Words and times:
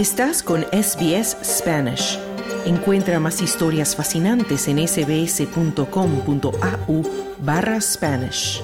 Estás 0.00 0.42
con 0.42 0.62
SBS 0.72 1.36
Spanish. 1.44 2.18
Encuentra 2.64 3.20
más 3.20 3.42
historias 3.42 3.94
fascinantes 3.94 4.66
en 4.66 4.78
sbs.com.au 4.88 5.82
barra 7.40 7.78
Spanish. 7.82 8.62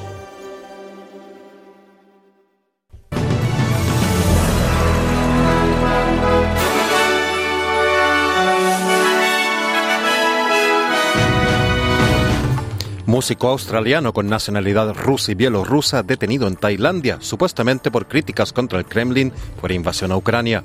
Músico 13.04 13.48
australiano 13.48 14.14
con 14.14 14.28
nacionalidad 14.28 14.94
rusa 14.94 15.32
y 15.32 15.34
bielorrusa 15.34 16.02
detenido 16.02 16.48
en 16.48 16.56
Tailandia, 16.56 17.18
supuestamente 17.20 17.90
por 17.90 18.08
críticas 18.08 18.54
contra 18.54 18.78
el 18.78 18.86
Kremlin 18.86 19.34
por 19.60 19.70
invasión 19.70 20.12
a 20.12 20.16
Ucrania. 20.16 20.64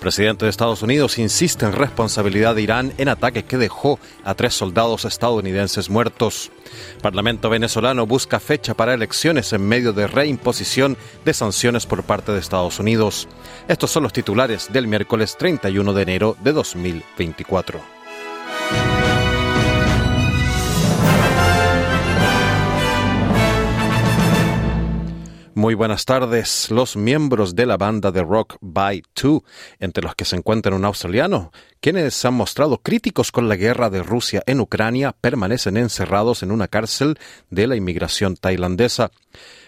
Presidente 0.00 0.46
de 0.46 0.50
Estados 0.50 0.82
Unidos 0.82 1.18
insiste 1.18 1.66
en 1.66 1.74
responsabilidad 1.74 2.54
de 2.54 2.62
Irán 2.62 2.94
en 2.96 3.08
ataque 3.08 3.44
que 3.44 3.58
dejó 3.58 4.00
a 4.24 4.34
tres 4.34 4.54
soldados 4.54 5.04
estadounidenses 5.04 5.90
muertos. 5.90 6.50
Parlamento 7.02 7.50
venezolano 7.50 8.06
busca 8.06 8.40
fecha 8.40 8.72
para 8.72 8.94
elecciones 8.94 9.52
en 9.52 9.68
medio 9.68 9.92
de 9.92 10.06
reimposición 10.06 10.96
de 11.26 11.34
sanciones 11.34 11.84
por 11.84 12.02
parte 12.04 12.32
de 12.32 12.38
Estados 12.40 12.78
Unidos. 12.78 13.28
Estos 13.68 13.90
son 13.90 14.02
los 14.02 14.14
titulares 14.14 14.72
del 14.72 14.86
miércoles 14.86 15.36
31 15.38 15.92
de 15.92 16.02
enero 16.02 16.36
de 16.42 16.52
2024. 16.52 17.99
Muy 25.60 25.74
buenas 25.74 26.06
tardes. 26.06 26.70
Los 26.70 26.96
miembros 26.96 27.54
de 27.54 27.66
la 27.66 27.76
banda 27.76 28.10
de 28.10 28.22
rock 28.22 28.56
By 28.62 29.02
Two, 29.12 29.44
entre 29.78 30.02
los 30.02 30.14
que 30.14 30.24
se 30.24 30.36
encuentra 30.36 30.74
un 30.74 30.86
australiano, 30.86 31.52
quienes 31.82 32.14
se 32.14 32.28
han 32.28 32.32
mostrado 32.32 32.78
críticos 32.78 33.30
con 33.30 33.46
la 33.46 33.56
guerra 33.56 33.90
de 33.90 34.02
Rusia 34.02 34.42
en 34.46 34.60
Ucrania, 34.60 35.14
permanecen 35.20 35.76
encerrados 35.76 36.42
en 36.42 36.50
una 36.50 36.66
cárcel 36.66 37.18
de 37.50 37.66
la 37.66 37.76
inmigración 37.76 38.36
tailandesa. 38.36 39.10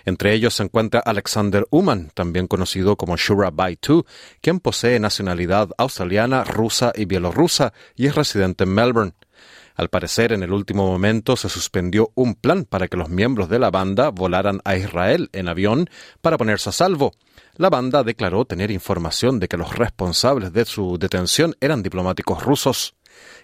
Entre 0.06 0.32
ellos 0.32 0.54
se 0.54 0.62
encuentra 0.62 1.00
Alexander 1.00 1.66
Uman, 1.68 2.10
también 2.14 2.46
conocido 2.46 2.96
como 2.96 3.18
Shura 3.18 3.50
By 3.50 3.76
Two, 3.76 4.06
quien 4.40 4.60
posee 4.60 4.98
nacionalidad 4.98 5.68
australiana, 5.76 6.42
rusa 6.42 6.92
y 6.94 7.04
bielorrusa 7.04 7.74
y 7.96 8.06
es 8.06 8.14
residente 8.14 8.64
en 8.64 8.72
Melbourne. 8.72 9.12
Al 9.74 9.88
parecer, 9.88 10.32
en 10.32 10.42
el 10.42 10.52
último 10.52 10.86
momento 10.86 11.36
se 11.36 11.48
suspendió 11.48 12.10
un 12.14 12.34
plan 12.34 12.64
para 12.64 12.88
que 12.88 12.96
los 12.96 13.08
miembros 13.08 13.48
de 13.48 13.58
la 13.58 13.70
banda 13.70 14.10
volaran 14.10 14.60
a 14.64 14.76
Israel 14.76 15.30
en 15.32 15.48
avión 15.48 15.88
para 16.20 16.36
ponerse 16.36 16.68
a 16.68 16.72
salvo. 16.72 17.12
La 17.56 17.70
banda 17.70 18.02
declaró 18.02 18.44
tener 18.44 18.70
información 18.70 19.38
de 19.38 19.48
que 19.48 19.56
los 19.56 19.76
responsables 19.76 20.52
de 20.52 20.64
su 20.64 20.98
detención 20.98 21.54
eran 21.60 21.82
diplomáticos 21.82 22.42
rusos. 22.42 22.94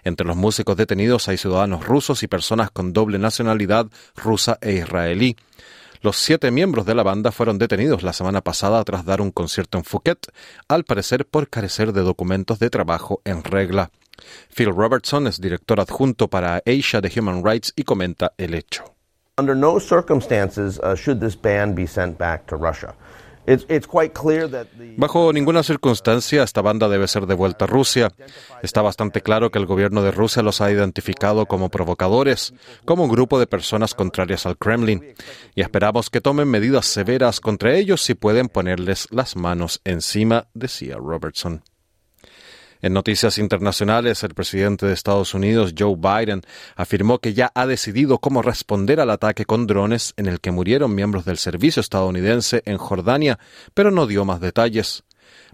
Entre 0.03 0.25
los 0.25 0.35
músicos 0.35 0.77
detenidos 0.77 1.27
hay 1.27 1.37
ciudadanos 1.37 1.85
rusos 1.85 2.23
y 2.23 2.27
personas 2.27 2.71
con 2.71 2.93
doble 2.93 3.19
nacionalidad 3.19 3.87
rusa 4.15 4.57
e 4.61 4.73
israelí. 4.73 5.35
Los 6.01 6.15
siete 6.15 6.49
miembros 6.49 6.85
de 6.85 6.95
la 6.95 7.03
banda 7.03 7.33
fueron 7.33 7.57
detenidos 7.57 8.03
la 8.03 8.13
semana 8.13 8.39
pasada 8.39 8.81
tras 8.85 9.03
dar 9.03 9.19
un 9.19 9.31
concierto 9.31 9.77
en 9.77 9.83
Phuket, 9.83 10.27
al 10.69 10.85
parecer 10.85 11.25
por 11.25 11.49
carecer 11.49 11.91
de 11.91 12.01
documentos 12.01 12.57
de 12.59 12.69
trabajo 12.69 13.21
en 13.25 13.43
regla. 13.43 13.91
Phil 14.55 14.73
Robertson 14.73 15.27
es 15.27 15.41
director 15.41 15.81
adjunto 15.81 16.29
para 16.29 16.61
Asia 16.65 17.01
de 17.01 17.11
Human 17.19 17.43
Rights 17.43 17.73
y 17.75 17.83
comenta 17.83 18.31
el 18.37 18.53
hecho. 18.53 18.85
Under 19.37 19.55
no 19.55 19.79
circumstances 19.79 20.79
uh, 20.79 20.95
should 20.95 21.19
this 21.19 21.35
ban 21.35 21.75
be 21.75 21.85
sent 21.85 22.17
back 22.17 22.45
to 22.47 22.55
Russia. 22.55 22.95
Bajo 24.97 25.33
ninguna 25.33 25.63
circunstancia 25.63 26.43
esta 26.43 26.61
banda 26.61 26.87
debe 26.87 27.07
ser 27.07 27.25
devuelta 27.25 27.65
a 27.65 27.67
Rusia. 27.67 28.11
Está 28.61 28.81
bastante 28.81 29.21
claro 29.21 29.49
que 29.49 29.59
el 29.59 29.65
gobierno 29.65 30.03
de 30.03 30.11
Rusia 30.11 30.43
los 30.43 30.61
ha 30.61 30.71
identificado 30.71 31.45
como 31.45 31.69
provocadores, 31.69 32.53
como 32.85 33.05
un 33.05 33.11
grupo 33.11 33.39
de 33.39 33.47
personas 33.47 33.95
contrarias 33.95 34.45
al 34.45 34.57
Kremlin, 34.57 35.15
y 35.55 35.61
esperamos 35.61 36.09
que 36.09 36.21
tomen 36.21 36.47
medidas 36.47 36.85
severas 36.85 37.39
contra 37.39 37.75
ellos 37.75 38.01
si 38.01 38.13
pueden 38.13 38.49
ponerles 38.49 39.07
las 39.11 39.35
manos 39.35 39.81
encima, 39.83 40.47
decía 40.53 40.97
Robertson. 40.97 41.63
En 42.81 42.93
noticias 42.93 43.37
internacionales, 43.37 44.23
el 44.23 44.33
presidente 44.33 44.85
de 44.85 44.93
Estados 44.93 45.33
Unidos, 45.33 45.73
Joe 45.77 45.97
Biden, 45.97 46.41
afirmó 46.77 47.19
que 47.19 47.33
ya 47.33 47.51
ha 47.53 47.65
decidido 47.65 48.19
cómo 48.19 48.41
responder 48.41 49.01
al 49.01 49.09
ataque 49.09 49.43
con 49.43 49.67
drones 49.67 50.13
en 50.15 50.27
el 50.27 50.39
que 50.39 50.51
murieron 50.51 50.95
miembros 50.95 51.25
del 51.25 51.37
servicio 51.37 51.81
estadounidense 51.81 52.61
en 52.65 52.77
Jordania, 52.77 53.37
pero 53.73 53.91
no 53.91 54.07
dio 54.07 54.23
más 54.23 54.39
detalles. 54.39 55.03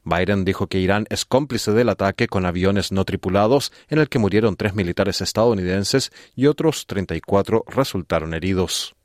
Biden 0.04 0.46
dijo 0.46 0.68
que 0.68 0.78
Irán 0.78 1.08
es 1.10 1.26
cómplice 1.26 1.72
del 1.72 1.90
ataque 1.90 2.28
con 2.28 2.46
aviones 2.46 2.92
no 2.92 3.06
tripulados 3.06 3.72
en 3.90 3.98
el 3.98 4.08
que 4.08 4.20
murieron 4.20 4.56
tres 4.56 4.76
militares 4.76 5.20
estadounidenses 5.20 6.12
y 6.36 6.46
otros 6.46 6.86
34 6.86 7.66
resultaron 7.68 8.36
heridos. 8.36 8.96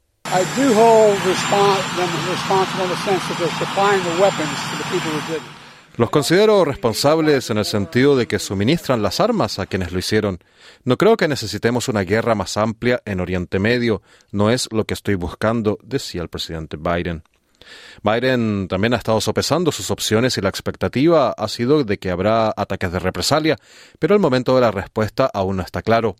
Los 6.01 6.09
considero 6.09 6.65
responsables 6.65 7.51
en 7.51 7.59
el 7.59 7.67
sentido 7.67 8.17
de 8.17 8.27
que 8.27 8.39
suministran 8.39 9.03
las 9.03 9.21
armas 9.21 9.59
a 9.59 9.67
quienes 9.67 9.93
lo 9.93 9.99
hicieron. 9.99 10.39
No 10.83 10.97
creo 10.97 11.19
que 11.19 11.29
necesitemos 11.29 11.89
una 11.89 12.05
guerra 12.05 12.35
más 12.35 12.57
amplia 12.57 13.03
en 13.05 13.21
Oriente 13.21 13.59
Medio. 13.59 14.01
No 14.33 14.51
es 14.51 14.67
lo 14.73 14.87
que 14.87 14.95
estoy 14.95 15.17
buscando, 15.17 15.79
decía 15.83 16.23
el 16.23 16.31
presidente 16.31 16.79
Biden. 16.79 17.23
Biden 18.03 18.67
también 18.67 18.95
ha 18.95 18.97
estado 18.97 19.21
sopesando 19.21 19.73
sus 19.73 19.91
opciones 19.91 20.39
y 20.39 20.41
la 20.41 20.49
expectativa 20.49 21.33
ha 21.37 21.49
sido 21.49 21.85
de 21.85 21.99
que 21.99 22.11
habrá 22.11 22.49
ataques 22.57 22.91
de 22.93 22.99
represalia, 22.99 23.59
pero 23.99 24.15
el 24.15 24.21
momento 24.21 24.55
de 24.55 24.63
la 24.63 24.71
respuesta 24.71 25.31
aún 25.35 25.59
no 25.59 25.63
está 25.63 25.83
claro. 25.83 26.17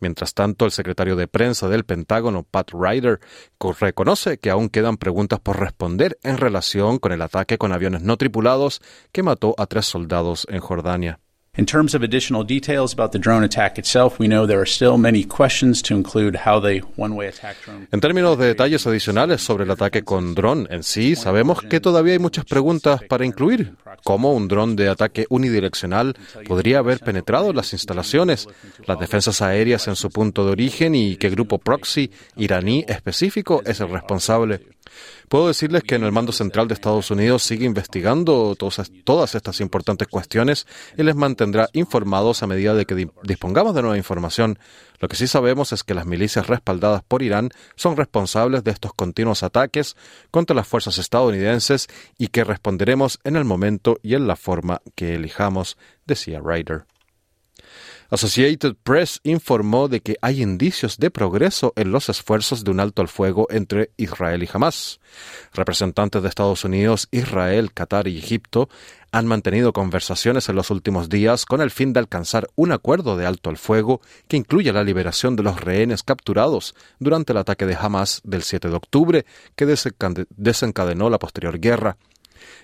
Mientras 0.00 0.34
tanto, 0.34 0.64
el 0.64 0.70
secretario 0.70 1.14
de 1.14 1.28
prensa 1.28 1.68
del 1.68 1.84
Pentágono, 1.84 2.42
Pat 2.42 2.70
Ryder, 2.72 3.20
reconoce 3.78 4.38
que 4.38 4.50
aún 4.50 4.70
quedan 4.70 4.96
preguntas 4.96 5.40
por 5.40 5.60
responder 5.60 6.18
en 6.22 6.38
relación 6.38 6.98
con 6.98 7.12
el 7.12 7.22
ataque 7.22 7.58
con 7.58 7.72
aviones 7.72 8.02
no 8.02 8.16
tripulados 8.16 8.80
que 9.12 9.22
mató 9.22 9.54
a 9.58 9.66
tres 9.66 9.86
soldados 9.86 10.46
en 10.50 10.60
Jordania. 10.60 11.20
In 11.58 11.66
terms 11.66 11.96
of 11.96 12.04
additional 12.04 12.44
details 12.44 12.92
about 12.92 13.10
the 13.10 13.18
drone 13.18 13.42
attack 13.42 13.76
itself, 13.76 14.20
we 14.20 14.28
know 14.28 14.46
there 14.46 14.60
are 14.60 14.64
still 14.64 14.96
many 14.96 15.24
questions 15.24 15.82
to 15.82 15.96
include 15.96 16.36
how 16.46 16.60
the 16.60 16.82
one-way 16.94 17.26
attack 17.26 17.56
drone. 17.64 17.88
En 17.90 18.00
términos 18.00 18.38
de 18.38 18.46
detalles 18.46 18.86
adicionales 18.86 19.40
sobre 19.42 19.64
el 19.64 19.70
ataque 19.72 20.04
con 20.04 20.36
dron 20.36 20.68
en 20.70 20.84
sí, 20.84 21.16
sabemos 21.16 21.60
que 21.62 21.80
todavía 21.80 22.12
hay 22.12 22.20
muchas 22.20 22.44
preguntas 22.44 23.00
para 23.08 23.26
incluir. 23.26 23.74
¿Cómo 24.04 24.32
un 24.32 24.46
dron 24.46 24.76
de 24.76 24.90
ataque 24.90 25.26
unidireccional 25.28 26.14
podría 26.46 26.78
haber 26.78 27.00
penetrado 27.00 27.52
las 27.52 27.72
instalaciones, 27.72 28.46
las 28.86 29.00
defensas 29.00 29.42
aéreas 29.42 29.88
en 29.88 29.96
su 29.96 30.08
punto 30.08 30.46
de 30.46 30.52
origen 30.52 30.94
y 30.94 31.16
qué 31.16 31.30
grupo 31.30 31.58
proxy 31.58 32.12
iraní 32.36 32.84
específico 32.86 33.60
es 33.66 33.80
el 33.80 33.90
responsable? 33.90 34.68
Puedo 35.30 35.46
decirles 35.46 35.84
que 35.84 35.94
en 35.94 36.02
el 36.02 36.10
mando 36.10 36.32
central 36.32 36.66
de 36.66 36.74
Estados 36.74 37.12
Unidos 37.12 37.44
sigue 37.44 37.64
investigando 37.64 38.56
todas, 38.56 39.34
estas 39.36 39.60
importantes 39.60 40.08
cuestiones 40.08 40.66
y 40.98 41.04
les 41.04 41.14
mantendrá 41.14 41.68
informados 41.72 42.42
a 42.42 42.48
medida 42.48 42.74
de 42.74 42.84
que 42.84 43.08
dispongamos 43.22 43.72
de 43.76 43.82
nueva 43.82 43.96
información. 43.96 44.58
Lo 44.98 45.06
que 45.06 45.14
sí 45.14 45.28
sabemos 45.28 45.72
es 45.72 45.84
que 45.84 45.94
las 45.94 46.04
milicias 46.04 46.48
respaldadas 46.48 47.04
por 47.06 47.22
Irán 47.22 47.50
son 47.76 47.96
responsables 47.96 48.64
de 48.64 48.72
estos 48.72 48.92
continuos 48.92 49.44
ataques 49.44 49.94
contra 50.32 50.56
las 50.56 50.66
fuerzas 50.66 50.98
estadounidenses 50.98 51.86
y 52.18 52.26
que 52.26 52.42
responderemos 52.42 53.20
en 53.22 53.36
el 53.36 53.44
momento 53.44 54.00
y 54.02 54.16
en 54.16 54.26
la 54.26 54.34
forma 54.34 54.82
que 54.96 55.14
elijamos, 55.14 55.78
decía 56.06 56.40
Ryder. 56.44 56.86
Associated 58.12 58.74
Press 58.82 59.20
informó 59.22 59.86
de 59.86 60.00
que 60.00 60.16
hay 60.20 60.42
indicios 60.42 60.98
de 60.98 61.12
progreso 61.12 61.72
en 61.76 61.92
los 61.92 62.08
esfuerzos 62.08 62.64
de 62.64 62.72
un 62.72 62.80
alto 62.80 63.02
al 63.02 63.08
fuego 63.08 63.46
entre 63.50 63.92
Israel 63.96 64.42
y 64.42 64.48
Hamas. 64.52 64.98
Representantes 65.54 66.20
de 66.20 66.28
Estados 66.28 66.64
Unidos, 66.64 67.06
Israel, 67.12 67.72
Qatar 67.72 68.08
y 68.08 68.18
Egipto 68.18 68.68
han 69.12 69.26
mantenido 69.26 69.72
conversaciones 69.72 70.48
en 70.48 70.56
los 70.56 70.70
últimos 70.70 71.08
días 71.08 71.46
con 71.46 71.60
el 71.60 71.70
fin 71.70 71.92
de 71.92 72.00
alcanzar 72.00 72.48
un 72.56 72.72
acuerdo 72.72 73.16
de 73.16 73.26
alto 73.26 73.48
al 73.48 73.58
fuego 73.58 74.00
que 74.26 74.36
incluya 74.36 74.72
la 74.72 74.82
liberación 74.82 75.36
de 75.36 75.44
los 75.44 75.60
rehenes 75.60 76.02
capturados 76.02 76.74
durante 76.98 77.32
el 77.32 77.38
ataque 77.38 77.64
de 77.64 77.76
Hamas 77.76 78.22
del 78.24 78.42
7 78.42 78.70
de 78.70 78.74
octubre 78.74 79.24
que 79.54 79.66
desencadenó 79.66 81.10
la 81.10 81.18
posterior 81.20 81.60
guerra. 81.60 81.96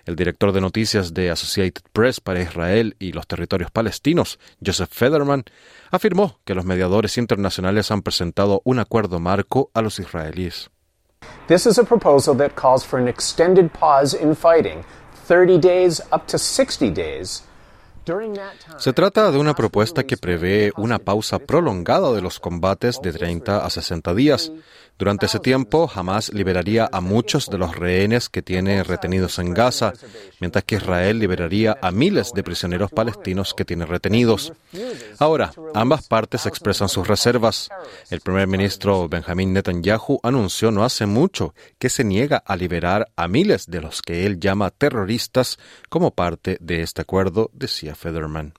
El 0.06 0.14
director 0.14 0.53
de 0.53 0.61
noticias 0.61 1.14
de 1.14 1.31
Associated 1.32 1.82
Press 1.93 2.20
para 2.20 2.41
Israel 2.41 2.94
y 3.00 3.11
los 3.11 3.26
territorios 3.26 3.73
palestinos, 3.73 4.38
Joseph 4.64 4.91
Federman, 4.93 5.44
afirmó 5.91 6.38
que 6.44 6.55
los 6.55 6.64
mediadores 6.64 7.19
internacionales 7.19 7.91
han 7.91 8.03
presentado 8.03 8.62
un 8.64 8.79
acuerdo 8.79 9.19
marco 9.19 9.69
a 9.75 9.82
los 9.82 9.99
israelíes. 9.99 10.70
This 11.49 11.67
is 11.67 11.79
a 11.79 11.85
proposal 11.85 12.37
that 12.37 12.55
calls 12.55 12.85
for 12.85 13.00
an 13.00 13.08
extended 13.08 13.73
pause 13.73 14.14
in 14.14 14.37
fighting, 14.37 14.85
30 15.26 15.58
days 15.58 16.00
up 16.12 16.29
to 16.29 16.38
60 16.38 16.88
days, 16.91 17.43
Se 18.79 18.93
trata 18.93 19.32
de 19.32 19.38
una 19.38 19.55
propuesta 19.55 20.05
que 20.05 20.17
prevé 20.17 20.73
una 20.76 20.99
pausa 20.99 21.41
prolongada 21.41 22.12
de 22.12 22.23
los 22.23 22.38
combates 22.38 23.00
de 23.03 23.12
30 23.12 23.64
a 23.64 23.70
60 23.70 24.14
días. 24.14 24.53
Durante 24.99 25.26
ese 25.26 25.41
tiempo, 25.41 25.91
Hamas 25.94 26.32
liberaría 26.32 26.88
a 26.91 27.03
muchos 27.03 27.50
de 27.50 27.58
los 27.58 27.76
rehenes 27.76 28.31
que 28.31 28.41
tiene 28.41 28.82
retenidos 28.82 29.38
en 29.38 29.53
Gaza, 29.53 29.93
mientras 30.41 30.64
que 30.64 30.76
Israel 30.76 31.19
liberaría 31.19 31.76
a 31.82 31.91
miles 31.91 32.32
de 32.32 32.43
prisioneros 32.43 32.91
palestinos 32.91 33.53
que 33.53 33.67
tiene 33.67 33.85
retenidos. 33.85 34.55
Ahora, 35.19 35.52
ambas 35.75 36.06
partes 36.09 36.47
expresan 36.47 36.88
sus 36.88 37.06
reservas. 37.06 37.69
El 38.09 38.20
primer 38.20 38.47
ministro 38.47 39.06
Benjamin 39.06 39.52
Netanyahu 39.52 40.19
anunció 40.23 40.70
no 40.70 40.82
hace 40.82 41.05
mucho 41.05 41.55
que 41.79 41.91
se 41.91 42.05
niega 42.05 42.38
a 42.38 42.56
liberar 42.56 43.09
a 43.17 43.29
miles 43.29 43.67
de 43.67 43.82
los 43.82 44.00
que 44.00 44.25
él 44.25 44.41
llama 44.41 44.70
terroristas 44.70 45.59
como 45.91 46.12
parte 46.12 46.56
de 46.61 46.81
este 46.81 47.02
acuerdo, 47.02 47.50
decía 47.52 47.95
Federman. 47.96 48.54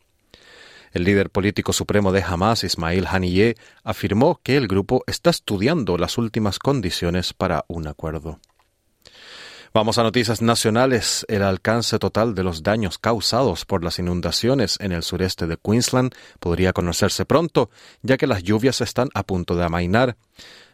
El 0.91 1.03
líder 1.03 1.29
político 1.29 1.73
supremo 1.73 2.11
de 2.11 2.23
Hamas, 2.23 2.63
Ismail 2.63 3.05
Haniyeh, 3.07 3.55
afirmó 3.83 4.39
que 4.43 4.57
el 4.57 4.67
grupo 4.67 5.03
está 5.07 5.29
estudiando 5.29 5.97
las 5.97 6.17
últimas 6.17 6.59
condiciones 6.59 7.33
para 7.33 7.65
un 7.67 7.87
acuerdo. 7.87 8.39
Vamos 9.73 9.97
a 9.99 10.03
noticias 10.03 10.41
nacionales. 10.41 11.25
El 11.29 11.43
alcance 11.43 11.99
total 11.99 12.33
de 12.33 12.43
los 12.43 12.63
daños 12.63 12.97
causados 12.97 13.65
por 13.65 13.83
las 13.83 13.99
inundaciones 13.99 14.77
en 14.79 14.91
el 14.91 15.03
sureste 15.03 15.45
de 15.45 15.57
Queensland 15.57 16.15
podría 16.39 16.73
conocerse 16.73 17.25
pronto, 17.25 17.69
ya 18.01 18.17
que 18.17 18.25
las 18.25 18.41
lluvias 18.43 18.81
están 18.81 19.09
a 19.13 19.21
punto 19.23 19.55
de 19.55 19.65
amainar. 19.65 20.17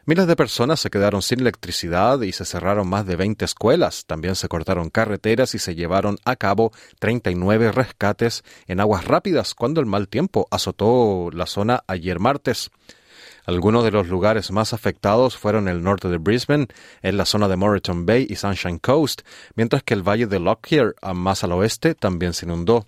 Miles 0.06 0.28
de 0.28 0.36
personas 0.36 0.82
se 0.82 0.90
quedaron 0.90 1.22
sin 1.22 1.40
electricidad 1.40 2.20
y 2.24 2.34
se 2.34 2.44
cerraron 2.44 2.90
más 2.90 3.06
de 3.06 3.16
20 3.16 3.46
escuelas. 3.46 4.06
También 4.06 4.36
se 4.36 4.50
cortaron 4.50 4.90
carreteras 4.90 5.56
y 5.56 5.60
se 5.60 5.76
llevaron 5.76 6.18
a 6.26 6.36
cabo 6.36 6.74
39 7.00 7.72
rescates 7.72 8.44
en 8.68 8.82
aguas 8.82 9.06
rápidas 9.06 9.54
cuando 9.54 9.80
el 9.80 9.86
mal 9.86 10.10
tiempo 10.10 10.46
azotó 10.52 11.30
la 11.32 11.46
zona 11.46 11.86
ayer 11.88 12.20
martes. 12.20 12.70
Algunos 13.46 13.86
de 13.86 13.92
los 13.92 14.10
lugares 14.10 14.52
más 14.52 14.74
afectados 14.74 15.38
fueron 15.38 15.70
el 15.70 15.82
norte 15.82 16.10
de 16.10 16.18
Brisbane, 16.18 16.68
en 17.02 17.16
la 17.16 17.26
zona 17.26 17.48
de 17.48 17.56
Moreton 17.56 18.06
Bay 18.06 18.28
y 18.30 18.36
Sunshine 18.36 18.80
Coast, 18.80 19.22
mientras 19.56 19.84
que 19.84 19.94
el 19.94 20.06
valle 20.06 20.28
de 20.28 20.42
Lockyer, 20.42 20.96
más 21.14 21.46
al 21.46 21.54
oeste, 21.54 21.96
también 21.96 22.34
se 22.34 22.46
inundó. 22.46 22.88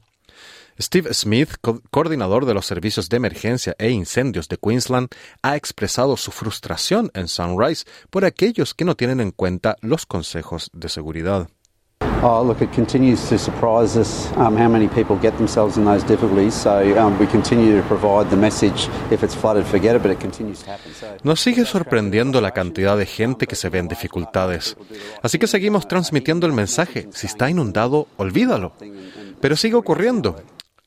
Steve 0.80 1.14
Smith, 1.14 1.52
coordinador 1.90 2.46
de 2.46 2.54
los 2.54 2.66
servicios 2.66 3.08
de 3.08 3.18
emergencia 3.18 3.76
e 3.78 3.92
incendios 3.92 4.50
de 4.50 4.58
Queensland, 4.58 5.08
ha 5.42 5.56
expresado 5.56 6.18
su 6.18 6.32
frustración 6.32 7.12
en 7.14 7.30
Sunrise 7.30 7.86
por 8.10 8.26
aquellos 8.26 8.74
que 8.74 8.84
no 8.84 8.96
tienen 8.96 9.22
en 9.22 9.32
cuenta 9.32 9.78
los 9.82 10.06
consejos 10.06 10.70
de 10.74 10.90
seguridad. 10.90 11.48
Oh, 12.22 12.42
look, 12.42 12.62
it 12.62 12.74
continues 12.74 13.30
to 13.30 13.38
surprise 13.38 13.98
us 14.00 14.32
um, 14.36 14.58
how 14.58 14.68
many 14.68 14.88
people 14.88 15.16
get 15.16 15.36
themselves 15.38 15.78
in 15.78 15.86
those 15.86 16.04
difficulties. 16.06 16.54
So 16.54 16.80
um, 16.98 17.18
we 17.20 17.28
continue 17.28 17.80
to 17.80 17.88
provide 17.88 18.30
the 18.30 18.36
message: 18.36 18.90
if 19.12 19.22
it's 19.24 19.36
flooded, 19.36 19.66
forget 19.66 19.96
it. 19.96 20.02
But 20.02 20.12
it 20.12 20.20
continues 20.20 20.64
to 20.64 20.72
happen. 20.72 20.94
So, 20.94 21.08
Nos 21.24 21.40
sigue 21.40 21.66
sorprendiendo 21.66 22.42
la 22.42 22.52
cantidad 22.52 22.98
de 22.98 23.06
gente 23.06 23.48
que 23.48 23.56
se 23.56 23.70
ve 23.70 23.80
en 23.80 23.88
dificultades. 23.88 24.76
Así 25.22 25.38
que 25.38 25.48
seguimos 25.48 25.88
transmitiendo 25.88 26.48
el 26.48 26.54
mensaje: 26.54 27.08
si 27.14 27.28
está 27.28 27.50
inundado, 27.50 28.08
olvídalo. 28.18 28.74
Pero 29.40 29.56
sigue 29.56 29.76
ocurriendo. 29.76 30.36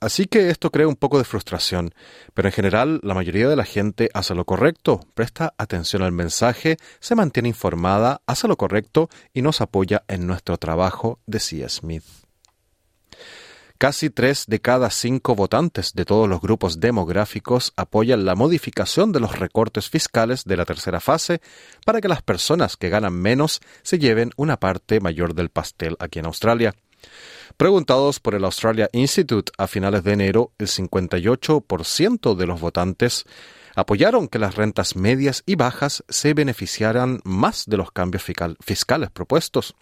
Así 0.01 0.27
que 0.27 0.51
esto 0.51 0.71
crea 0.71 0.87
un 0.87 0.95
poco 0.95 1.19
de 1.19 1.25
frustración, 1.25 1.93
pero 2.33 2.49
en 2.49 2.53
general 2.53 3.01
la 3.03 3.15
mayoría 3.15 3.49
de 3.49 3.57
la 3.57 3.65
gente 3.65 4.11
hace 4.15 4.35
lo 4.37 4.45
correcto, 4.45 5.01
presta 5.15 5.55
atención 5.59 6.03
al 6.03 6.13
mensaje, 6.13 6.77
se 7.01 7.17
mantiene 7.17 7.49
informada, 7.49 8.21
hace 8.27 8.47
lo 8.47 8.57
correcto 8.57 9.09
y 9.35 9.43
nos 9.43 9.61
apoya 9.61 10.05
en 10.07 10.27
nuestro 10.29 10.57
trabajo, 10.57 11.19
decía 11.27 11.69
Smith. 11.69 12.05
Casi 13.79 14.11
tres 14.11 14.45
de 14.49 14.61
cada 14.61 14.91
cinco 14.91 15.37
votantes 15.37 15.95
de 15.95 16.05
todos 16.05 16.29
los 16.29 16.41
grupos 16.41 16.81
demográficos 16.81 17.73
apoyan 17.77 18.25
la 18.25 18.35
modificación 18.35 19.13
de 19.13 19.21
los 19.21 19.39
recortes 19.39 19.89
fiscales 19.89 20.45
de 20.45 20.57
la 20.57 20.65
tercera 20.65 20.99
fase 21.01 21.41
para 21.85 22.01
que 22.01 22.09
las 22.09 22.23
personas 22.23 22.77
que 22.77 22.89
ganan 22.89 23.15
menos 23.15 23.61
se 23.83 24.01
lleven 24.01 24.31
una 24.37 24.59
parte 24.59 24.99
mayor 24.99 25.35
del 25.35 25.51
pastel 25.51 25.97
aquí 26.01 26.19
en 26.19 26.27
Australia. 26.27 26.75
Preguntados 27.57 28.21
por 28.21 28.35
el 28.35 28.45
Australia 28.45 28.89
Institute 28.93 29.53
a 29.59 29.67
finales 29.67 30.05
de 30.05 30.13
enero, 30.13 30.53
el 30.59 30.69
58% 30.69 32.37
de 32.37 32.47
los 32.47 32.61
votantes 32.61 33.25
apoyaron 33.75 34.29
que 34.29 34.39
las 34.39 34.55
rentas 34.55 34.97
medias 34.97 35.43
y 35.47 35.55
bajas 35.55 36.05
se 36.09 36.35
beneficiaran 36.35 37.21
más 37.25 37.65
de 37.67 37.77
los 37.77 37.93
cambios 37.93 38.25
fiscales 38.61 39.11
propuestos. 39.11 39.75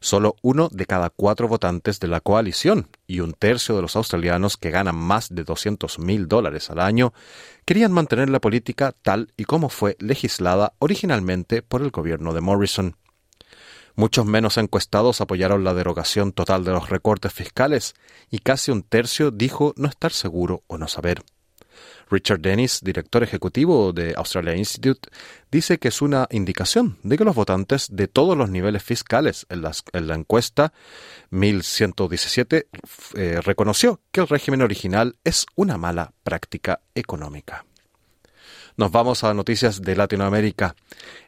Solo 0.00 0.36
uno 0.42 0.68
de 0.70 0.86
cada 0.86 1.10
cuatro 1.10 1.48
votantes 1.48 2.00
de 2.00 2.08
la 2.08 2.20
coalición 2.20 2.88
y 3.06 3.20
un 3.20 3.32
tercio 3.32 3.74
de 3.74 3.82
los 3.82 3.96
australianos 3.96 4.56
que 4.56 4.70
ganan 4.70 4.96
más 4.96 5.34
de 5.34 5.42
200 5.42 5.98
mil 5.98 6.28
dólares 6.28 6.70
al 6.70 6.80
año 6.80 7.12
querían 7.64 7.92
mantener 7.92 8.30
la 8.30 8.40
política 8.40 8.92
tal 9.02 9.32
y 9.36 9.44
como 9.44 9.68
fue 9.68 9.96
legislada 9.98 10.74
originalmente 10.78 11.62
por 11.62 11.82
el 11.82 11.90
gobierno 11.90 12.34
de 12.34 12.40
Morrison. 12.40 12.96
Muchos 13.96 14.26
menos 14.26 14.58
encuestados 14.58 15.22
apoyaron 15.22 15.64
la 15.64 15.72
derogación 15.72 16.32
total 16.32 16.64
de 16.64 16.72
los 16.72 16.90
recortes 16.90 17.32
fiscales 17.32 17.94
y 18.30 18.40
casi 18.40 18.70
un 18.70 18.82
tercio 18.82 19.30
dijo 19.30 19.72
no 19.76 19.88
estar 19.88 20.12
seguro 20.12 20.62
o 20.66 20.76
no 20.76 20.86
saber. 20.86 21.22
Richard 22.10 22.40
Dennis, 22.40 22.80
director 22.82 23.22
ejecutivo 23.22 23.94
de 23.94 24.12
Australia 24.16 24.54
Institute, 24.54 25.08
dice 25.50 25.78
que 25.78 25.88
es 25.88 26.02
una 26.02 26.28
indicación 26.30 26.98
de 27.02 27.16
que 27.16 27.24
los 27.24 27.34
votantes 27.34 27.88
de 27.90 28.06
todos 28.06 28.36
los 28.36 28.50
niveles 28.50 28.82
fiscales 28.82 29.46
en, 29.48 29.62
la 29.62 30.14
encuesta 30.14 30.74
1117 31.30 32.68
eh, 33.14 33.40
reconoció 33.40 34.00
que 34.12 34.20
el 34.20 34.28
régimen 34.28 34.62
original 34.62 35.16
es 35.24 35.46
una 35.56 35.78
mala 35.78 36.12
práctica 36.22 36.80
económica. 36.94 37.64
Nos 38.78 38.92
vamos 38.92 39.24
a 39.24 39.32
noticias 39.32 39.80
de 39.80 39.96
Latinoamérica. 39.96 40.76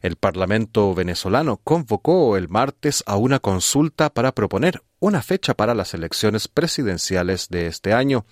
El 0.02 0.16
Parlamento 0.16 0.94
venezolano 0.94 1.56
convocó 1.64 2.36
el 2.36 2.50
martes 2.50 3.02
a 3.06 3.16
una 3.16 3.38
consulta 3.38 4.10
para 4.10 4.32
proponer 4.32 4.82
una 5.00 5.22
fecha 5.22 5.54
para 5.54 5.74
las 5.74 5.94
elecciones 5.94 6.46
presidenciales 6.46 7.48
de 7.48 7.66
este 7.66 7.94
año, 7.94 8.26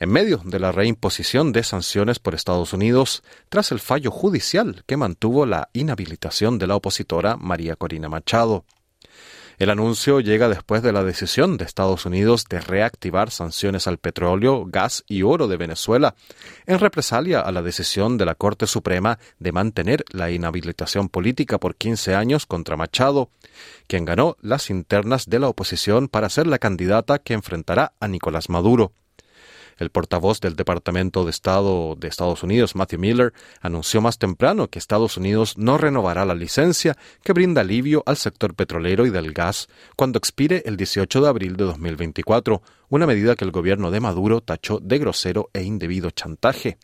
en 0.00 0.10
medio 0.10 0.40
de 0.44 0.58
la 0.58 0.72
reimposición 0.72 1.52
de 1.52 1.62
sanciones 1.62 2.18
por 2.18 2.34
Estados 2.34 2.72
Unidos 2.72 3.22
tras 3.50 3.70
el 3.70 3.78
fallo 3.78 4.10
judicial 4.10 4.82
que 4.84 4.96
mantuvo 4.96 5.46
la 5.46 5.68
inhabilitación 5.72 6.58
de 6.58 6.66
la 6.66 6.74
opositora 6.74 7.36
María 7.36 7.76
Corina 7.76 8.08
Machado. 8.08 8.64
El 9.60 9.68
anuncio 9.68 10.20
llega 10.20 10.48
después 10.48 10.82
de 10.82 10.90
la 10.90 11.04
decisión 11.04 11.58
de 11.58 11.66
Estados 11.66 12.06
Unidos 12.06 12.46
de 12.48 12.62
reactivar 12.62 13.30
sanciones 13.30 13.86
al 13.86 13.98
petróleo, 13.98 14.64
gas 14.64 15.04
y 15.06 15.22
oro 15.22 15.48
de 15.48 15.58
Venezuela, 15.58 16.14
en 16.64 16.78
represalia 16.78 17.40
a 17.40 17.52
la 17.52 17.60
decisión 17.60 18.16
de 18.16 18.24
la 18.24 18.36
Corte 18.36 18.66
Suprema 18.66 19.18
de 19.38 19.52
mantener 19.52 20.02
la 20.12 20.30
inhabilitación 20.30 21.10
política 21.10 21.58
por 21.58 21.76
15 21.76 22.14
años 22.14 22.46
contra 22.46 22.78
Machado, 22.78 23.28
quien 23.86 24.06
ganó 24.06 24.38
las 24.40 24.70
internas 24.70 25.28
de 25.28 25.40
la 25.40 25.48
oposición 25.48 26.08
para 26.08 26.30
ser 26.30 26.46
la 26.46 26.58
candidata 26.58 27.18
que 27.18 27.34
enfrentará 27.34 27.92
a 28.00 28.08
Nicolás 28.08 28.48
Maduro. 28.48 28.94
El 29.80 29.90
portavoz 29.90 30.40
del 30.40 30.56
Departamento 30.56 31.24
de 31.24 31.30
Estado 31.30 31.96
de 31.96 32.06
Estados 32.06 32.42
Unidos, 32.42 32.76
Matthew 32.76 33.00
Miller, 33.00 33.32
anunció 33.62 34.02
más 34.02 34.18
temprano 34.18 34.68
que 34.68 34.78
Estados 34.78 35.16
Unidos 35.16 35.56
no 35.56 35.78
renovará 35.78 36.26
la 36.26 36.34
licencia 36.34 36.98
que 37.24 37.32
brinda 37.32 37.62
alivio 37.62 38.02
al 38.04 38.18
sector 38.18 38.54
petrolero 38.54 39.06
y 39.06 39.10
del 39.10 39.32
gas 39.32 39.68
cuando 39.96 40.18
expire 40.18 40.62
el 40.66 40.76
18 40.76 41.22
de 41.22 41.28
abril 41.28 41.56
de 41.56 41.64
2024, 41.64 42.60
una 42.90 43.06
medida 43.06 43.36
que 43.36 43.46
el 43.46 43.52
gobierno 43.52 43.90
de 43.90 44.00
Maduro 44.00 44.42
tachó 44.42 44.80
de 44.80 44.98
grosero 44.98 45.48
e 45.54 45.62
indebido 45.62 46.10
chantaje. 46.10 46.76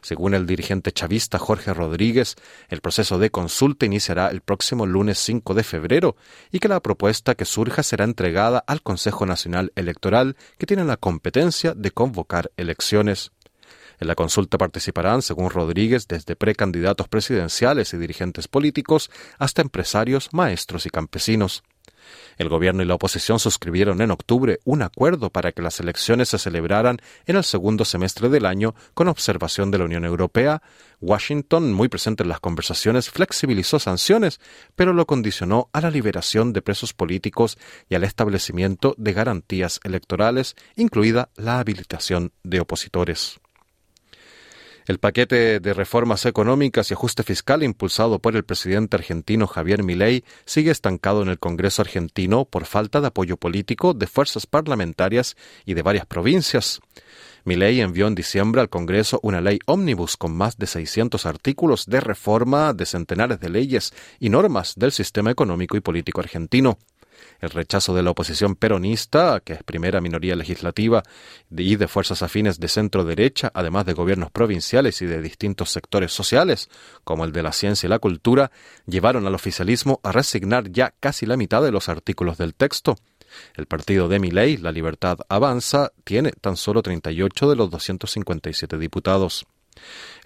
Según 0.00 0.34
el 0.34 0.46
dirigente 0.46 0.92
chavista 0.92 1.38
Jorge 1.38 1.72
Rodríguez, 1.74 2.36
el 2.68 2.80
proceso 2.80 3.18
de 3.18 3.30
consulta 3.30 3.86
iniciará 3.86 4.28
el 4.28 4.40
próximo 4.40 4.86
lunes 4.86 5.18
5 5.18 5.54
de 5.54 5.64
febrero 5.64 6.16
y 6.50 6.58
que 6.58 6.68
la 6.68 6.80
propuesta 6.80 7.34
que 7.34 7.44
surja 7.44 7.82
será 7.82 8.04
entregada 8.04 8.62
al 8.66 8.82
Consejo 8.82 9.26
Nacional 9.26 9.72
Electoral, 9.76 10.36
que 10.58 10.66
tiene 10.66 10.84
la 10.84 10.96
competencia 10.96 11.74
de 11.74 11.90
convocar 11.90 12.50
elecciones. 12.56 13.32
En 13.98 14.08
la 14.08 14.14
consulta 14.14 14.58
participarán, 14.58 15.22
según 15.22 15.50
Rodríguez, 15.50 16.06
desde 16.06 16.36
precandidatos 16.36 17.08
presidenciales 17.08 17.94
y 17.94 17.96
dirigentes 17.96 18.46
políticos 18.46 19.10
hasta 19.38 19.62
empresarios, 19.62 20.28
maestros 20.32 20.86
y 20.86 20.90
campesinos. 20.90 21.62
El 22.38 22.48
gobierno 22.48 22.82
y 22.82 22.86
la 22.86 22.94
oposición 22.94 23.38
suscribieron 23.38 24.00
en 24.00 24.10
octubre 24.10 24.58
un 24.64 24.82
acuerdo 24.82 25.30
para 25.30 25.52
que 25.52 25.62
las 25.62 25.80
elecciones 25.80 26.28
se 26.28 26.38
celebraran 26.38 26.98
en 27.26 27.36
el 27.36 27.44
segundo 27.44 27.84
semestre 27.84 28.28
del 28.28 28.46
año 28.46 28.74
con 28.94 29.08
observación 29.08 29.70
de 29.70 29.78
la 29.78 29.84
Unión 29.84 30.04
Europea. 30.04 30.62
Washington, 31.00 31.72
muy 31.72 31.88
presente 31.88 32.22
en 32.22 32.28
las 32.28 32.40
conversaciones, 32.40 33.10
flexibilizó 33.10 33.78
sanciones, 33.78 34.40
pero 34.74 34.92
lo 34.92 35.06
condicionó 35.06 35.68
a 35.72 35.80
la 35.80 35.90
liberación 35.90 36.52
de 36.52 36.62
presos 36.62 36.92
políticos 36.94 37.58
y 37.88 37.94
al 37.94 38.04
establecimiento 38.04 38.94
de 38.98 39.12
garantías 39.12 39.80
electorales, 39.84 40.56
incluida 40.76 41.30
la 41.36 41.58
habilitación 41.58 42.32
de 42.42 42.60
opositores. 42.60 43.40
El 44.86 45.00
paquete 45.00 45.58
de 45.58 45.74
reformas 45.74 46.26
económicas 46.26 46.90
y 46.90 46.94
ajuste 46.94 47.24
fiscal 47.24 47.64
impulsado 47.64 48.20
por 48.20 48.36
el 48.36 48.44
presidente 48.44 48.94
argentino 48.94 49.48
Javier 49.48 49.82
Milei 49.82 50.22
sigue 50.44 50.70
estancado 50.70 51.22
en 51.22 51.28
el 51.28 51.40
Congreso 51.40 51.82
argentino 51.82 52.44
por 52.44 52.66
falta 52.66 53.00
de 53.00 53.08
apoyo 53.08 53.36
político 53.36 53.94
de 53.94 54.06
fuerzas 54.06 54.46
parlamentarias 54.46 55.36
y 55.64 55.74
de 55.74 55.82
varias 55.82 56.06
provincias. 56.06 56.80
Milei 57.44 57.80
envió 57.80 58.06
en 58.06 58.14
diciembre 58.14 58.60
al 58.60 58.68
Congreso 58.68 59.18
una 59.24 59.40
ley 59.40 59.58
ómnibus 59.66 60.16
con 60.16 60.36
más 60.36 60.56
de 60.56 60.68
600 60.68 61.26
artículos 61.26 61.86
de 61.86 62.00
reforma 62.00 62.72
de 62.72 62.86
centenares 62.86 63.40
de 63.40 63.48
leyes 63.48 63.92
y 64.20 64.28
normas 64.28 64.74
del 64.76 64.92
sistema 64.92 65.32
económico 65.32 65.76
y 65.76 65.80
político 65.80 66.20
argentino. 66.20 66.78
El 67.40 67.50
rechazo 67.50 67.94
de 67.94 68.02
la 68.02 68.10
oposición 68.10 68.54
peronista, 68.54 69.40
que 69.44 69.54
es 69.54 69.62
primera 69.62 70.00
minoría 70.00 70.36
legislativa, 70.36 71.02
y 71.50 71.76
de 71.76 71.88
fuerzas 71.88 72.22
afines 72.22 72.60
de 72.60 72.68
centro 72.68 73.04
derecha, 73.04 73.50
además 73.54 73.86
de 73.86 73.92
gobiernos 73.92 74.30
provinciales 74.30 75.02
y 75.02 75.06
de 75.06 75.20
distintos 75.20 75.70
sectores 75.70 76.12
sociales, 76.12 76.68
como 77.04 77.24
el 77.24 77.32
de 77.32 77.42
la 77.42 77.52
ciencia 77.52 77.86
y 77.86 77.90
la 77.90 77.98
cultura, 77.98 78.50
llevaron 78.86 79.26
al 79.26 79.34
oficialismo 79.34 80.00
a 80.02 80.12
resignar 80.12 80.70
ya 80.70 80.94
casi 81.00 81.26
la 81.26 81.36
mitad 81.36 81.62
de 81.62 81.72
los 81.72 81.88
artículos 81.88 82.38
del 82.38 82.54
texto. 82.54 82.96
El 83.54 83.66
partido 83.66 84.08
de 84.08 84.18
Miley, 84.18 84.56
La 84.56 84.72
Libertad 84.72 85.18
Avanza, 85.28 85.92
tiene 86.04 86.32
tan 86.32 86.56
solo 86.56 86.82
38 86.82 87.50
de 87.50 87.56
los 87.56 87.70
257 87.70 88.78
diputados. 88.78 89.46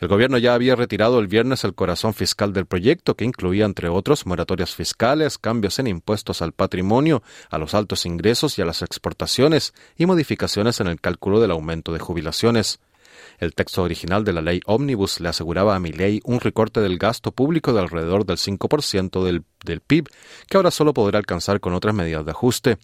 El 0.01 0.09
gobierno 0.09 0.39
ya 0.39 0.55
había 0.55 0.77
retirado 0.77 1.19
el 1.19 1.29
viernes 1.29 1.65
el 1.65 1.75
corazón 1.75 2.15
fiscal 2.15 2.53
del 2.53 2.67
proyecto, 2.67 3.17
que 3.17 3.25
incluía, 3.25 3.67
entre 3.67 3.89
otros, 3.89 4.27
moratorias 4.27 4.75
fiscales, 4.75 5.37
cambios 5.39 5.79
en 5.79 5.89
impuestos 5.89 6.41
al 6.41 6.53
patrimonio, 6.53 7.23
a 7.51 7.59
los 7.59 7.75
altos 7.75 8.07
ingresos 8.07 8.59
y 8.59 8.63
a 8.63 8.65
las 8.65 8.83
exportaciones, 8.83 9.75
y 9.97 10.07
modificaciones 10.07 10.81
en 10.81 10.87
el 10.87 11.01
cálculo 11.01 11.41
del 11.41 11.51
aumento 11.51 11.93
de 11.93 11.99
jubilaciones. 11.99 12.81
El 13.39 13.55
texto 13.55 13.83
original 13.83 14.25
de 14.25 14.33
la 14.33 14.43
ley 14.43 14.61
Omnibus 14.67 15.21
le 15.21 15.29
aseguraba 15.29 15.75
a 15.75 15.81
Milley 15.81 16.21
un 16.25 16.41
recorte 16.41 16.81
del 16.81 16.99
gasto 16.99 17.33
público 17.33 17.73
de 17.73 17.81
alrededor 17.81 18.27
del 18.27 18.37
5% 18.37 19.25
del, 19.25 19.45
del 19.65 19.81
PIB, 19.81 20.09
que 20.49 20.57
ahora 20.57 20.71
solo 20.71 20.93
podrá 20.93 21.19
alcanzar 21.19 21.61
con 21.61 21.75
otras 21.75 21.95
medidas 21.95 22.25
de 22.25 22.31
ajuste. 22.31 22.79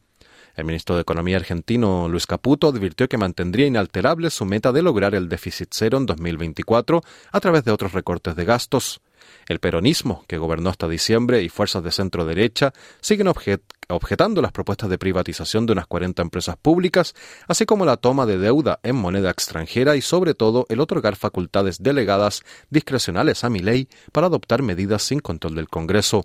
El 0.57 0.65
ministro 0.65 0.95
de 0.95 1.03
Economía 1.03 1.37
argentino, 1.37 2.09
Luis 2.09 2.27
Caputo, 2.27 2.69
advirtió 2.69 3.09
que 3.09 3.19
mantendría 3.19 3.67
inalterable 3.67 4.31
su 4.31 4.47
meta 4.47 4.73
de 4.73 4.83
lograr 4.83 5.15
el 5.15 5.29
déficit 5.29 5.69
cero 5.73 5.99
en 5.99 6.07
2024 6.07 7.03
a 7.31 7.41
través 7.41 7.63
de 7.65 7.73
otros 7.73 7.93
recortes 7.93 8.35
de 8.35 8.47
gastos. 8.47 9.03
El 9.49 9.59
peronismo, 9.59 10.25
que 10.27 10.39
gobernó 10.39 10.71
hasta 10.71 10.89
diciembre, 10.89 11.43
y 11.43 11.51
fuerzas 11.51 11.85
de 11.85 11.93
centro 11.93 12.25
derecha 12.25 12.73
siguen 13.01 13.29
objetando 13.29 14.41
las 14.41 14.53
propuestas 14.53 14.89
de 14.89 14.97
privatización 14.97 15.67
de 15.67 15.73
unas 15.73 15.87
40 15.87 16.23
empresas 16.23 16.57
públicas, 16.57 17.15
así 17.49 17.67
como 17.67 17.85
la 17.85 17.99
toma 17.99 18.25
de 18.25 18.39
deuda 18.39 18.81
en 18.83 18.97
moneda 18.97 19.31
extranjera 19.31 19.95
y, 19.95 20.01
sobre 20.01 20.33
todo, 20.33 20.65
el 20.71 20.81
otorgar 20.81 21.17
facultades 21.17 21.83
delegadas 21.83 22.43
discrecionales 22.71 23.45
a 23.45 23.51
mi 23.51 23.59
ley 23.59 23.89
para 24.11 24.29
adoptar 24.29 24.63
medidas 24.63 25.03
sin 25.03 25.21
control 25.21 25.55
del 25.57 25.69
Congreso. 25.69 26.25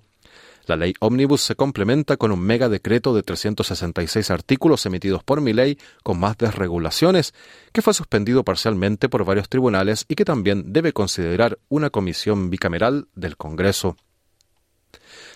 La 0.72 0.78
ley 0.78 0.94
Omnibus 1.02 1.42
se 1.42 1.56
complementa 1.56 2.16
con 2.16 2.32
un 2.32 2.40
mega 2.40 2.70
decreto 2.70 3.14
de 3.14 3.24
366 3.24 4.32
artículos 4.32 4.86
emitidos 4.86 5.22
por 5.22 5.42
mi 5.42 5.52
ley 5.52 5.78
con 6.02 6.18
más 6.18 6.38
desregulaciones, 6.38 7.34
que 7.74 7.82
fue 7.82 7.94
suspendido 7.94 8.46
parcialmente 8.46 9.10
por 9.10 9.26
varios 9.26 9.50
tribunales 9.50 10.06
y 10.08 10.16
que 10.16 10.24
también 10.24 10.72
debe 10.72 10.94
considerar 10.94 11.60
una 11.68 11.90
comisión 11.90 12.50
bicameral 12.50 13.10
del 13.16 13.36
Congreso. 13.36 13.98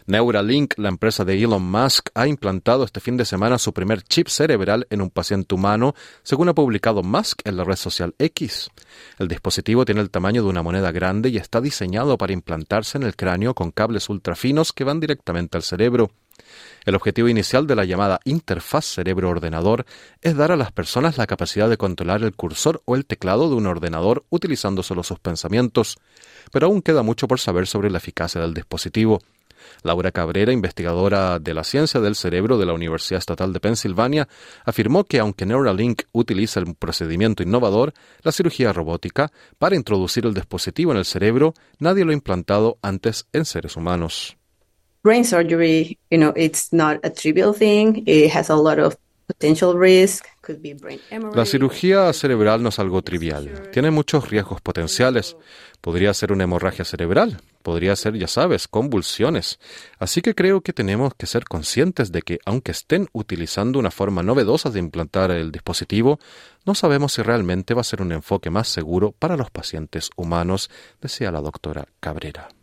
Neuralink, 0.07 0.75
la 0.77 0.89
empresa 0.89 1.25
de 1.25 1.41
Elon 1.41 1.63
Musk, 1.63 2.09
ha 2.13 2.27
implantado 2.27 2.83
este 2.83 3.00
fin 3.00 3.17
de 3.17 3.25
semana 3.25 3.57
su 3.57 3.74
primer 3.74 4.03
chip 4.03 4.27
cerebral 4.27 4.85
en 4.91 5.01
un 5.01 5.09
paciente 5.09 5.55
humano, 5.55 5.95
según 6.21 6.47
ha 6.47 6.53
publicado 6.53 7.01
Musk 7.01 7.41
en 7.43 7.57
la 7.57 7.63
red 7.63 7.75
social 7.75 8.13
X. 8.19 8.69
El 9.17 9.27
dispositivo 9.27 9.83
tiene 9.83 10.01
el 10.01 10.12
tamaño 10.12 10.43
de 10.43 10.50
una 10.50 10.62
moneda 10.62 10.91
grande 10.91 11.29
y 11.29 11.38
está 11.38 11.59
diseñado 11.59 12.19
para 12.19 12.33
implantarse 12.33 13.00
en 13.00 13.03
el 13.03 13.15
cráneo 13.15 13.55
con 13.55 13.71
cables 13.71 14.07
ultrafinos 14.07 14.74
que 14.74 14.83
van 14.83 15.00
directamente 15.00 15.57
al 15.57 15.63
cerebro. 15.63 16.12
El 16.85 16.93
objetivo 16.93 17.27
inicial 17.27 17.65
de 17.65 17.75
la 17.75 17.85
llamada 17.85 18.19
interfaz 18.25 18.85
cerebro-ordenador 18.85 19.88
es 20.21 20.35
dar 20.35 20.51
a 20.51 20.57
las 20.57 20.71
personas 20.71 21.17
la 21.17 21.25
capacidad 21.25 21.67
de 21.67 21.77
controlar 21.77 22.21
el 22.21 22.35
cursor 22.35 22.83
o 22.85 22.95
el 22.95 23.07
teclado 23.07 23.50
de 23.50 23.55
un 23.55 23.65
ordenador 23.65 24.24
utilizando 24.29 24.83
solo 24.83 25.01
sus 25.01 25.17
pensamientos, 25.17 25.97
pero 26.51 26.67
aún 26.67 26.83
queda 26.83 27.01
mucho 27.01 27.27
por 27.27 27.39
saber 27.39 27.65
sobre 27.65 27.89
la 27.89 27.97
eficacia 27.97 28.39
del 28.39 28.53
dispositivo. 28.53 29.19
Laura 29.84 30.12
Cabrera, 30.12 30.51
investigadora 30.51 31.39
de 31.39 31.53
la 31.53 31.63
ciencia 31.63 32.00
del 32.00 32.15
cerebro 32.15 32.57
de 32.57 32.65
la 32.65 32.74
Universidad 32.74 33.19
Estatal 33.19 33.53
de 33.53 33.60
Pensilvania, 33.60 34.27
afirmó 34.65 35.03
que 35.03 35.19
aunque 35.19 35.45
Neuralink 35.45 36.03
utiliza 36.12 36.60
un 36.62 36.75
procedimiento 36.75 37.43
innovador, 37.43 37.93
la 38.24 38.31
cirugía 38.31 38.74
robótica, 38.74 39.31
para 39.57 39.75
introducir 39.75 40.25
el 40.25 40.34
dispositivo 40.34 40.91
en 40.91 40.98
el 40.98 41.05
cerebro, 41.05 41.53
nadie 41.79 42.05
lo 42.05 42.12
ha 42.12 42.15
implantado 42.15 42.77
antes 42.81 43.27
en 43.34 43.45
seres 43.45 43.75
humanos. 43.75 44.38
Brain 45.03 45.24
surgery, 45.24 46.00
you 46.10 46.17
know, 46.17 46.34
it's 46.36 46.74
not 46.74 46.98
a 47.03 47.12
trivial 47.12 47.53
thing. 47.53 48.03
It 48.07 48.36
has 48.36 48.50
a 48.50 48.55
lot 48.55 48.79
of 48.79 48.98
la 51.34 51.45
cirugía 51.45 52.13
cerebral 52.13 52.62
no 52.62 52.69
es 52.69 52.79
algo 52.79 53.01
trivial. 53.01 53.69
Tiene 53.72 53.91
muchos 53.91 54.29
riesgos 54.29 54.62
potenciales. 54.62 55.36
Podría 55.81 56.13
ser 56.13 56.31
una 56.31 56.43
hemorragia 56.43 56.86
cerebral, 56.86 57.41
podría 57.65 57.95
ser, 57.95 58.15
ya 58.15 58.27
sabes, 58.27 58.67
convulsiones. 58.67 59.60
Así 59.98 60.22
que 60.22 60.36
creo 60.36 60.62
que 60.62 60.72
tenemos 60.72 61.15
que 61.15 61.25
ser 61.25 61.45
conscientes 61.45 62.12
de 62.12 62.22
que, 62.22 62.38
aunque 62.45 62.72
estén 62.72 63.10
utilizando 63.12 63.79
una 63.79 63.89
forma 63.89 64.22
novedosa 64.22 64.69
de 64.69 64.77
implantar 64.77 65.31
el 65.31 65.51
dispositivo, 65.51 66.19
no 66.63 66.75
sabemos 66.75 67.13
si 67.13 67.24
realmente 67.24 67.74
va 67.74 67.81
a 67.81 67.84
ser 67.91 68.03
un 68.03 68.12
enfoque 68.12 68.51
más 68.51 68.67
seguro 68.67 69.13
para 69.17 69.36
los 69.36 69.50
pacientes 69.50 70.12
humanos, 70.15 70.69
decía 71.01 71.31
la 71.31 71.41
doctora 71.41 71.88
Cabrera. 72.00 72.54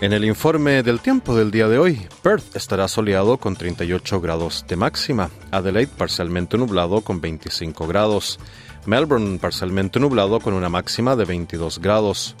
En 0.00 0.12
el 0.12 0.24
informe 0.24 0.84
del 0.84 1.00
tiempo 1.00 1.34
del 1.34 1.50
día 1.50 1.66
de 1.66 1.76
hoy, 1.76 2.06
Perth 2.22 2.54
estará 2.54 2.86
soleado 2.86 3.36
con 3.36 3.56
38 3.56 4.20
grados 4.20 4.64
de 4.68 4.76
máxima, 4.76 5.28
Adelaide 5.50 5.90
parcialmente 5.90 6.56
nublado 6.56 7.00
con 7.00 7.20
25 7.20 7.88
grados, 7.88 8.38
Melbourne 8.86 9.40
parcialmente 9.40 9.98
nublado 9.98 10.38
con 10.38 10.54
una 10.54 10.68
máxima 10.68 11.16
de 11.16 11.24
22 11.24 11.80
grados, 11.80 12.36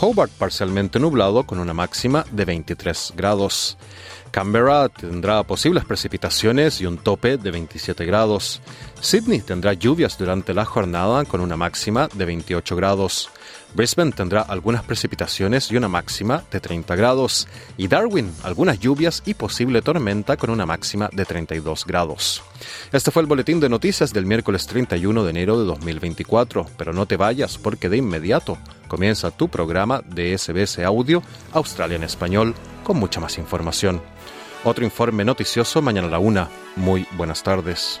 Hobart 0.00 0.32
parcialmente 0.32 0.98
nublado 0.98 1.44
con 1.44 1.58
una 1.58 1.74
máxima 1.74 2.24
de 2.30 2.46
23 2.46 3.12
grados. 3.14 3.76
Canberra 4.30 4.88
tendrá 4.88 5.42
posibles 5.42 5.84
precipitaciones 5.84 6.80
y 6.80 6.86
un 6.86 6.96
tope 6.96 7.36
de 7.36 7.50
27 7.50 8.06
grados. 8.06 8.62
Sydney 9.00 9.40
tendrá 9.40 9.74
lluvias 9.74 10.16
durante 10.16 10.54
la 10.54 10.64
jornada 10.64 11.26
con 11.26 11.42
una 11.42 11.58
máxima 11.58 12.08
de 12.14 12.24
28 12.24 12.74
grados. 12.74 13.30
Brisbane 13.74 14.12
tendrá 14.12 14.42
algunas 14.42 14.82
precipitaciones 14.82 15.70
y 15.70 15.76
una 15.76 15.88
máxima 15.88 16.44
de 16.50 16.60
30 16.60 16.94
grados. 16.96 17.48
Y 17.76 17.88
Darwin, 17.88 18.32
algunas 18.42 18.78
lluvias 18.78 19.22
y 19.24 19.34
posible 19.34 19.82
tormenta 19.82 20.36
con 20.36 20.50
una 20.50 20.66
máxima 20.66 21.08
de 21.12 21.24
32 21.24 21.86
grados. 21.86 22.42
Este 22.92 23.10
fue 23.10 23.22
el 23.22 23.28
boletín 23.28 23.60
de 23.60 23.68
noticias 23.68 24.12
del 24.12 24.26
miércoles 24.26 24.66
31 24.66 25.24
de 25.24 25.30
enero 25.30 25.58
de 25.58 25.66
2024. 25.66 26.66
Pero 26.76 26.92
no 26.92 27.06
te 27.06 27.16
vayas 27.16 27.58
porque 27.58 27.88
de 27.88 27.96
inmediato 27.96 28.58
comienza 28.88 29.30
tu 29.30 29.48
programa 29.48 30.02
de 30.06 30.36
SBS 30.36 30.80
Audio 30.80 31.22
Australia 31.52 31.96
en 31.96 32.04
Español 32.04 32.54
con 32.84 32.98
mucha 32.98 33.20
más 33.20 33.38
información. 33.38 34.02
Otro 34.64 34.84
informe 34.84 35.24
noticioso 35.24 35.82
mañana 35.82 36.08
a 36.08 36.10
la 36.10 36.18
una. 36.18 36.48
Muy 36.76 37.06
buenas 37.16 37.42
tardes. 37.42 38.00